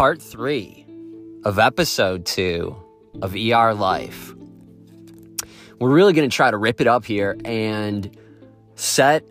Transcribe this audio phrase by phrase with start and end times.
[0.00, 0.86] part three
[1.44, 2.74] of episode two
[3.20, 4.34] of ER Life.
[5.78, 8.10] We're really going to try to rip it up here and
[8.76, 9.22] set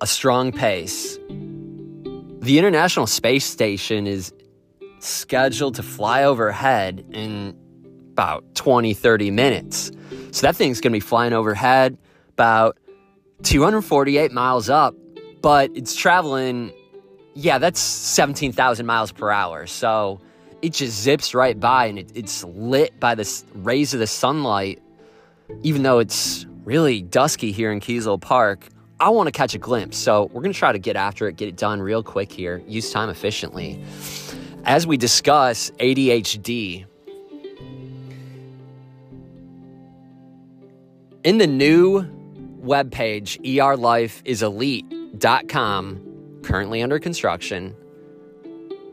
[0.00, 1.18] a strong pace.
[1.28, 4.32] The International Space Station is
[5.00, 7.54] scheduled to fly overhead in
[8.12, 9.92] about 20, 30 minutes.
[10.30, 11.98] So that thing's going to be flying overhead
[12.30, 12.78] about
[13.42, 14.94] 248 miles up,
[15.42, 16.72] but it's traveling,
[17.38, 19.68] yeah, that's 17,000 miles per hour.
[19.68, 20.20] So
[20.60, 24.82] it just zips right by and it, it's lit by the rays of the sunlight,
[25.62, 28.66] even though it's really dusky here in Kiesel Park.
[28.98, 29.96] I want to catch a glimpse.
[29.96, 32.60] So we're going to try to get after it, get it done real quick here,
[32.66, 33.80] use time efficiently.
[34.64, 36.86] As we discuss ADHD,
[41.22, 42.02] in the new
[42.64, 46.07] webpage, erlifeiselite.com,
[46.48, 47.76] currently under construction,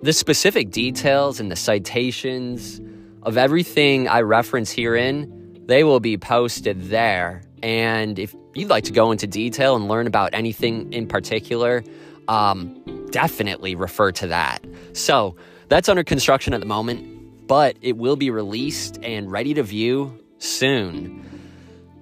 [0.03, 2.81] the specific details and the citations
[3.23, 7.42] of everything I reference herein, they will be posted there.
[7.64, 11.83] And if you'd like to go into detail and learn about anything in particular,
[12.28, 14.59] um, definitely refer to that.
[14.94, 15.38] So
[15.70, 20.22] that's under construction at the moment, but it will be released and ready to view
[20.39, 21.23] soon.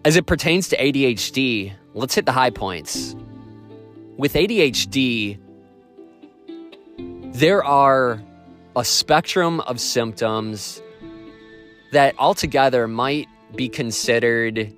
[0.04, 3.16] As it pertains to ADHD, let's hit the high points.
[4.18, 5.40] With ADHD,
[7.34, 8.22] there are
[8.76, 10.84] a spectrum of symptoms
[11.92, 14.72] that altogether might be considered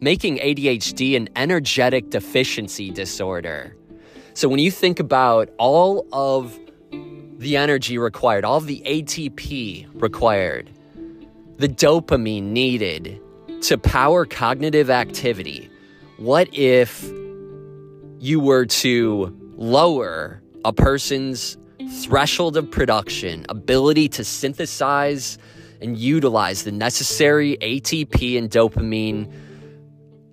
[0.00, 3.76] making ADHD an energetic deficiency disorder.
[4.34, 6.58] So when you think about all of
[7.38, 10.68] the energy required, all of the ATP required,
[11.58, 13.20] the dopamine needed
[13.62, 15.70] to power cognitive activity,
[16.16, 17.08] what if
[18.18, 21.56] you were to lower a person's
[22.02, 25.38] threshold of production, ability to synthesize
[25.80, 29.30] and utilize the necessary ATP and dopamine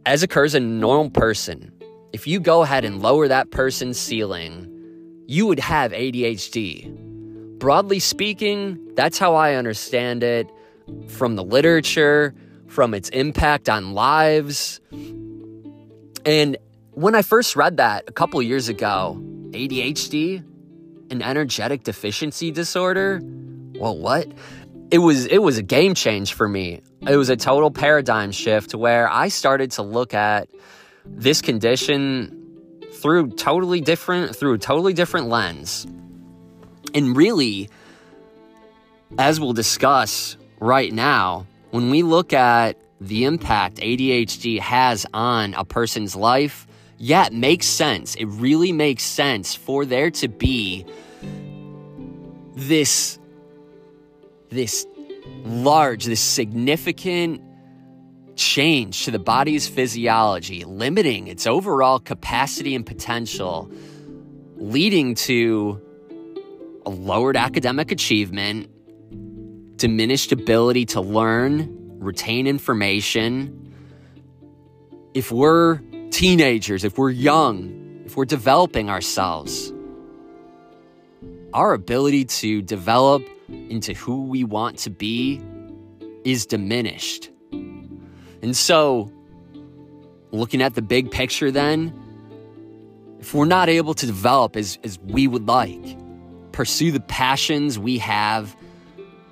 [0.05, 1.71] as occurs in a normal person.
[2.13, 4.67] If you go ahead and lower that person's ceiling,
[5.27, 7.59] you would have ADHD.
[7.59, 10.49] Broadly speaking, that's how I understand it
[11.07, 12.33] from the literature,
[12.67, 14.81] from its impact on lives.
[16.25, 16.57] And
[16.91, 19.21] when I first read that a couple years ago,
[19.51, 20.43] ADHD,
[21.11, 23.21] an energetic deficiency disorder.
[23.23, 24.27] Well, what?
[24.91, 26.81] It was it was a game change for me.
[27.07, 30.49] It was a total paradigm shift where I started to look at
[31.05, 32.37] this condition
[32.93, 35.87] through totally different through a totally different lens.
[36.93, 37.69] And really
[39.17, 45.65] as we'll discuss right now, when we look at the impact ADHD has on a
[45.65, 46.67] person's life,
[47.03, 48.13] yeah, it makes sense.
[48.13, 50.85] It really makes sense for there to be
[52.53, 53.17] this
[54.49, 54.85] this
[55.43, 57.41] large, this significant
[58.35, 63.71] change to the body's physiology, limiting its overall capacity and potential,
[64.57, 65.81] leading to
[66.85, 68.69] a lowered academic achievement,
[69.75, 71.67] diminished ability to learn,
[71.99, 73.73] retain information.
[75.15, 75.79] If we're
[76.11, 79.73] teenagers, if we're young, if we're developing ourselves,
[81.53, 85.41] our ability to develop into who we want to be
[86.23, 87.29] is diminished.
[87.51, 89.11] And so,
[90.31, 91.93] looking at the big picture, then,
[93.19, 95.97] if we're not able to develop as, as we would like,
[96.51, 98.55] pursue the passions we have,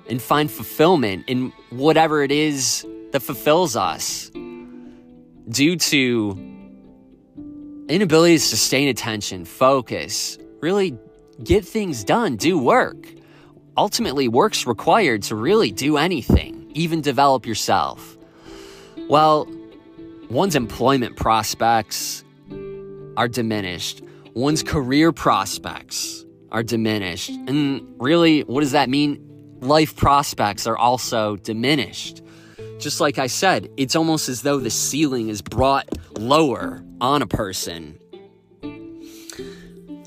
[0.08, 4.30] and find fulfillment in whatever it is that fulfills us
[5.48, 6.59] due to
[7.90, 10.96] inability to sustain attention, focus, really
[11.42, 13.08] get things done, do work.
[13.76, 18.16] Ultimately, work's required to really do anything, even develop yourself.
[19.08, 19.48] Well,
[20.28, 22.24] one's employment prospects
[23.16, 24.02] are diminished,
[24.34, 27.30] one's career prospects are diminished.
[27.30, 29.26] And really, what does that mean?
[29.60, 32.22] Life prospects are also diminished.
[32.78, 35.86] Just like I said, it's almost as though the ceiling is brought
[36.18, 37.98] lower on a person.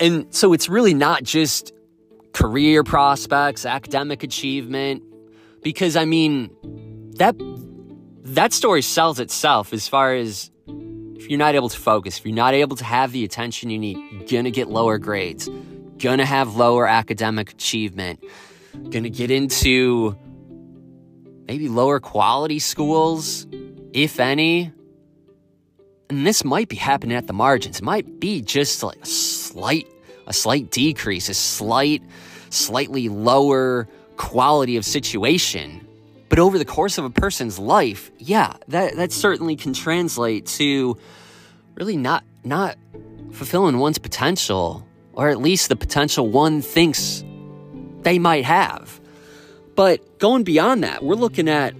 [0.00, 1.72] And so it's really not just
[2.32, 5.02] career prospects, academic achievement,
[5.62, 6.50] because I mean,
[7.16, 7.36] that
[8.24, 12.34] that story sells itself as far as if you're not able to focus, if you're
[12.34, 15.48] not able to have the attention you need, you're gonna get lower grades,
[15.98, 18.22] gonna have lower academic achievement,
[18.90, 20.16] gonna get into
[21.46, 23.46] maybe lower quality schools,
[23.92, 24.72] if any.
[26.10, 27.78] And this might be happening at the margins.
[27.78, 29.86] It might be just like a slight,
[30.26, 32.02] a slight decrease, a slight
[32.54, 35.86] slightly lower quality of situation.
[36.28, 40.96] But over the course of a person's life, yeah, that, that certainly can translate to
[41.74, 42.76] really not not
[43.32, 47.24] fulfilling one's potential, or at least the potential one thinks
[48.02, 49.00] they might have.
[49.74, 51.74] But going beyond that, we're looking at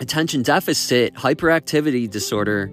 [0.00, 2.70] attention deficit hyperactivity disorder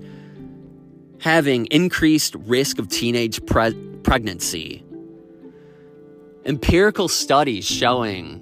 [1.23, 3.73] having increased risk of teenage pre-
[4.03, 4.83] pregnancy.
[6.43, 8.41] Empirical studies showing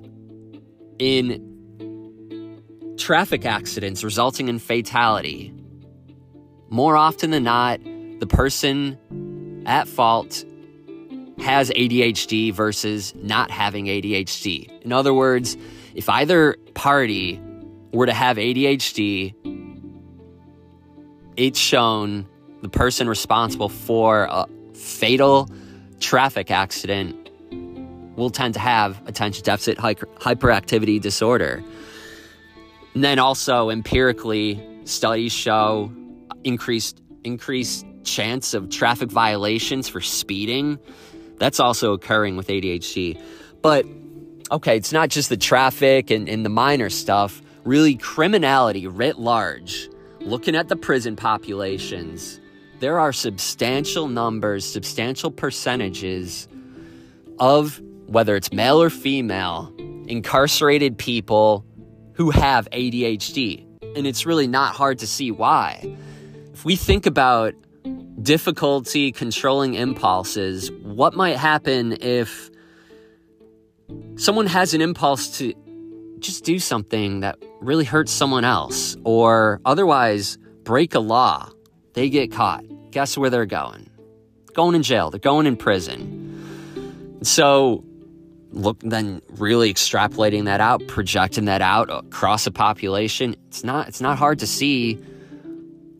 [0.97, 1.47] in
[2.97, 5.53] traffic accidents resulting in fatality,
[6.69, 7.79] more often than not,
[8.19, 8.97] the person
[9.67, 10.43] at fault
[11.37, 14.67] has ADHD versus not having ADHD.
[14.81, 15.55] In other words,
[15.93, 17.39] if either party
[17.93, 19.35] were to have ADHD,
[21.37, 22.25] it's shown
[22.61, 25.49] the person responsible for a fatal
[25.99, 27.29] traffic accident
[28.15, 31.63] will tend to have attention deficit hyperactivity disorder.
[32.93, 35.91] And then also empirically, studies show
[36.43, 40.79] increased increased chance of traffic violations for speeding.
[41.37, 43.21] That's also occurring with ADHD.
[43.61, 43.85] But
[44.51, 49.87] okay, it's not just the traffic and, and the minor stuff, really criminality writ large.
[50.19, 52.40] Looking at the prison populations,
[52.81, 56.47] there are substantial numbers, substantial percentages
[57.39, 59.71] of whether it's male or female,
[60.07, 61.63] incarcerated people
[62.13, 63.67] who have ADHD.
[63.95, 65.95] And it's really not hard to see why.
[66.53, 67.53] If we think about
[68.19, 72.49] difficulty controlling impulses, what might happen if
[74.15, 75.53] someone has an impulse to
[76.17, 81.47] just do something that really hurts someone else or otherwise break a law?
[81.93, 82.63] They get caught.
[82.91, 83.89] Guess where they're going?
[84.53, 85.09] Going in jail.
[85.11, 87.19] They're going in prison.
[87.23, 87.83] So,
[88.51, 94.01] look, then really extrapolating that out, projecting that out across a population, it's not, it's
[94.01, 94.95] not hard to see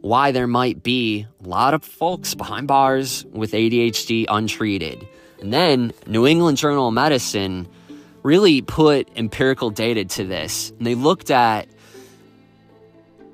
[0.02, 5.08] why there might be a lot of folks behind bars with ADHD untreated.
[5.40, 7.68] And then New England Journal of Medicine
[8.24, 10.72] really put empirical data to this.
[10.72, 11.68] And they looked at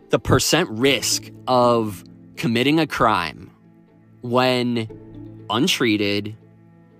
[0.09, 2.03] the percent risk of
[2.37, 3.51] committing a crime
[4.21, 4.87] when
[5.49, 6.35] untreated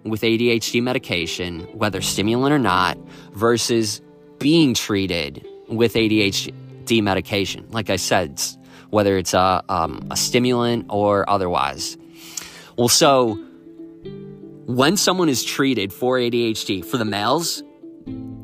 [0.04, 2.98] with ADHD medication, whether stimulant or not,
[3.34, 4.02] versus
[4.40, 7.68] being treated with ADHD medication.
[7.72, 8.42] Like I said,
[8.90, 11.98] whether it's a, um, a stimulant or otherwise.
[12.78, 13.36] Well, so
[14.66, 17.64] when someone is treated for ADHD, for the males,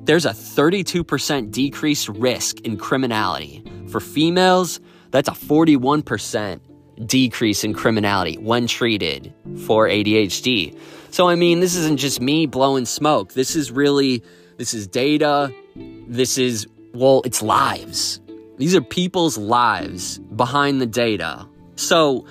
[0.06, 3.64] there's a 32% decreased risk in criminality.
[3.90, 4.82] For females,
[5.12, 6.60] that's a 41%
[7.06, 9.34] decrease in criminality when treated
[9.66, 10.78] for ADHD.
[11.12, 13.34] So, I mean, this isn't just me blowing smoke.
[13.34, 14.24] This is really,
[14.58, 15.54] this is data.
[15.76, 18.20] This is, well, it's lives.
[18.58, 21.48] These are people's lives behind the data.
[21.76, 22.26] So,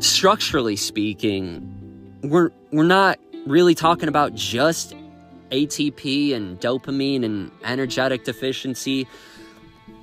[0.00, 4.94] structurally speaking, we're we're not really talking about just
[5.50, 9.06] ATP and dopamine and energetic deficiency.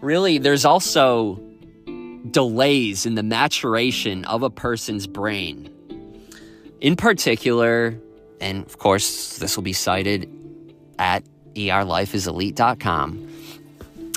[0.01, 1.40] Really, there's also
[2.31, 5.69] delays in the maturation of a person's brain.
[6.81, 7.98] In particular,
[8.40, 10.30] and of course, this will be cited
[11.00, 11.24] at
[11.56, 13.28] erlifeiselite.com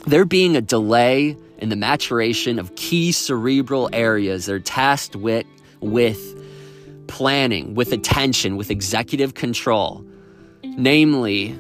[0.07, 5.47] there being a delay in the maturation of key cerebral areas that are tasked with,
[5.81, 6.37] with
[7.07, 10.05] planning, with attention, with executive control.
[10.63, 11.59] Namely,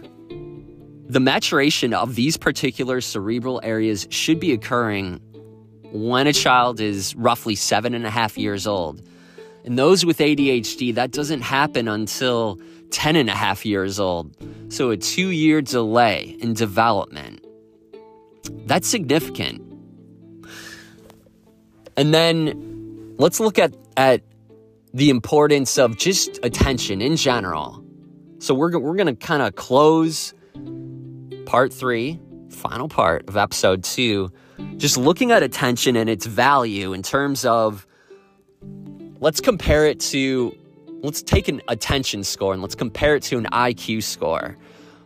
[1.08, 5.20] the maturation of these particular cerebral areas should be occurring
[5.92, 9.02] when a child is roughly seven and a half years old.
[9.64, 12.58] And those with ADHD, that doesn't happen until
[12.90, 14.34] 10 and a half years old.
[14.72, 17.44] So a two year delay in development.
[18.66, 19.62] That's significant.
[21.96, 24.22] And then let's look at, at
[24.94, 27.84] the importance of just attention in general.
[28.38, 30.32] So we're, we're going to kind of close
[31.46, 32.18] part three,
[32.48, 34.32] final part of episode two,
[34.80, 37.86] just looking at attention and its value in terms of
[39.20, 40.56] let's compare it to,
[41.02, 44.56] let's take an attention score and let's compare it to an IQ score.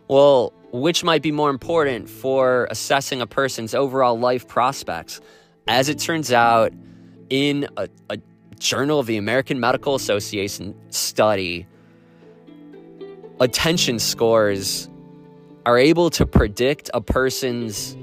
[0.07, 5.19] Well, which might be more important for assessing a person's overall life prospects.
[5.67, 6.71] As it turns out,
[7.29, 8.17] in a, a
[8.57, 11.67] Journal of the American Medical Association study,
[13.41, 14.89] attention scores
[15.65, 17.97] are able to predict a person's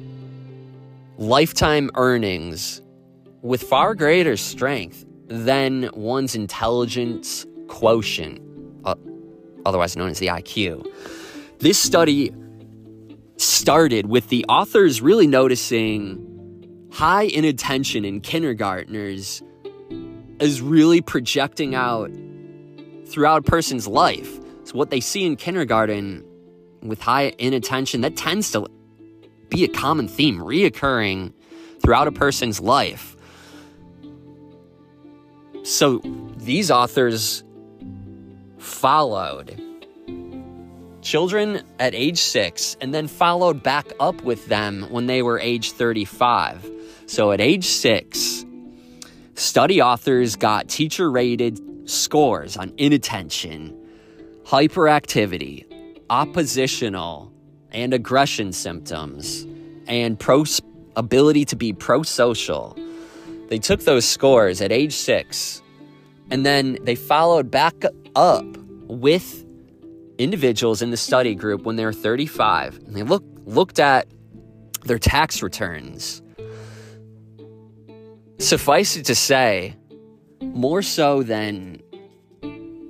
[1.23, 2.83] lifetime earnings
[3.43, 8.41] with far greater strength than one's intelligence quotient.
[8.85, 8.97] Uh,
[9.65, 10.85] otherwise known as the IQ.
[11.61, 12.33] This study
[13.37, 16.19] started with the authors really noticing
[16.93, 19.43] high inattention in kindergartners
[20.41, 22.11] is really projecting out
[23.07, 24.41] throughout a person's life.
[24.65, 26.25] So, what they see in kindergarten
[26.83, 28.67] with high inattention, that tends to
[29.53, 31.33] be a common theme, reoccurring
[31.83, 33.17] throughout a person's life.
[35.63, 36.01] So,
[36.39, 37.45] these authors
[38.59, 39.61] followed
[41.03, 45.73] children at age six and then followed back up with them when they were age
[45.73, 46.71] 35.
[47.07, 48.45] So, at age six,
[49.35, 53.77] study authors got teacher rated scores on inattention,
[54.45, 55.67] hyperactivity,
[56.09, 57.33] oppositional,
[57.73, 59.47] and aggression symptoms,
[59.87, 60.45] and pro-
[60.97, 62.77] ability to be pro social.
[63.49, 65.63] They took those scores at age six
[66.33, 67.85] and then they followed back
[68.17, 68.47] up
[68.89, 69.45] with
[70.17, 74.07] individuals in the study group when they were 35 and they look, looked at
[74.85, 76.23] their tax returns.
[78.39, 79.77] Suffice it to say,
[80.41, 81.83] more so than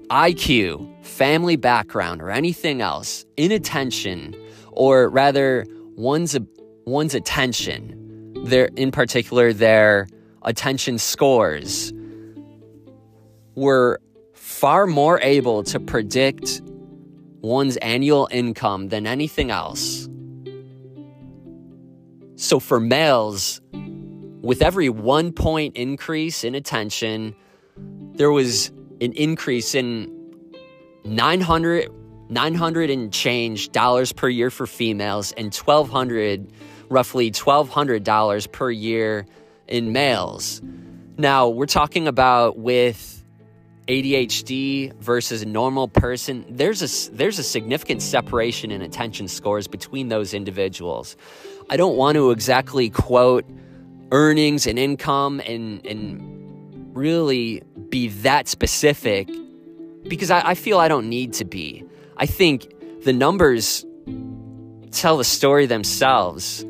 [0.08, 4.36] IQ, family background, or anything else, inattention,
[4.72, 6.36] or rather one's
[6.84, 10.08] one's attention, their in particular their
[10.42, 11.92] attention scores,
[13.54, 14.00] were
[14.34, 16.62] far more able to predict
[17.40, 20.08] one's annual income than anything else.
[22.36, 23.60] So for males,
[24.42, 27.34] with every one point increase in attention,
[28.14, 28.68] there was
[29.00, 30.10] an increase in
[31.04, 31.88] 900,
[32.32, 36.50] 900 and change dollars per year for females and 1200
[36.88, 39.26] roughly $1200 per year
[39.66, 40.60] in males.
[41.16, 43.24] Now, we're talking about with
[43.88, 50.08] ADHD versus a normal person, there's a there's a significant separation in attention scores between
[50.08, 51.16] those individuals.
[51.68, 53.44] I don't want to exactly quote
[54.12, 59.28] earnings and income and and really be that specific
[60.04, 61.84] because I, I feel I don't need to be.
[62.22, 63.84] I think the numbers
[64.92, 66.64] tell the story themselves.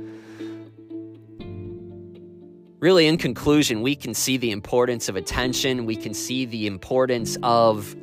[2.79, 5.85] Really, in conclusion, we can see the importance of attention.
[5.85, 7.95] We can see the importance of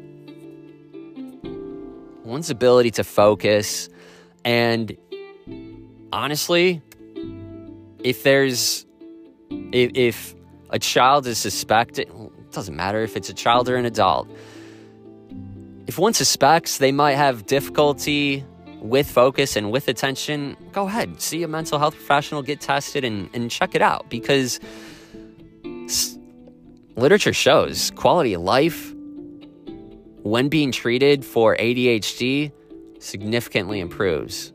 [2.23, 3.89] one's ability to focus.
[4.45, 4.95] And
[6.13, 6.83] honestly,
[8.03, 8.85] if there's,
[9.49, 10.35] if, if
[10.69, 14.29] a child is suspected, it doesn't matter if it's a child or an adult,
[15.89, 18.45] if one suspects they might have difficulty
[18.79, 23.27] with focus and with attention, go ahead, see a mental health professional, get tested, and,
[23.33, 24.59] and check it out because
[26.95, 28.93] literature shows quality of life
[30.21, 32.51] when being treated for ADHD
[32.99, 34.53] significantly improves.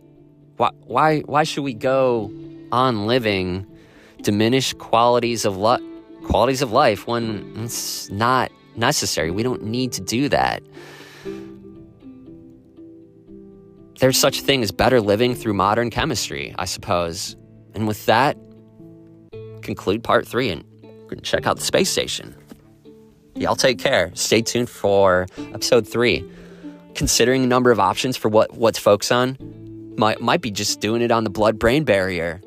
[0.56, 2.30] Why, why, why should we go
[2.70, 3.66] on living
[4.22, 5.84] diminished qualities of li-
[6.26, 9.32] qualities of life when it's not necessary?
[9.32, 10.62] We don't need to do that
[14.00, 17.36] there's such thing as better living through modern chemistry, I suppose.
[17.74, 18.36] And with that,
[19.62, 20.64] conclude part three and
[21.22, 22.34] check out the space station.
[23.36, 24.10] Y'all take care.
[24.14, 26.24] Stay tuned for episode three.
[26.94, 29.36] Considering a number of options for what what's focus on,
[29.96, 32.40] might might be just doing it on the blood brain barrier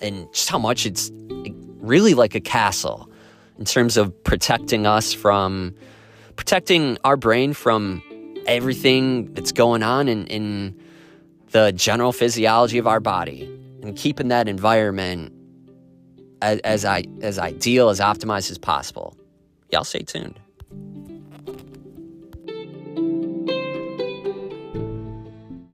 [0.00, 1.10] and just how much it's
[1.80, 3.10] really like a castle
[3.58, 5.74] in terms of protecting us from
[6.36, 8.02] protecting our brain from
[8.46, 10.78] everything that's going on in, in
[11.54, 13.44] the general physiology of our body
[13.80, 15.32] and keeping that environment
[16.42, 19.16] as, as, I, as ideal, as optimized as possible.
[19.70, 20.40] Y'all stay tuned.